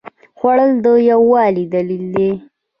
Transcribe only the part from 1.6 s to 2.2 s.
دلیل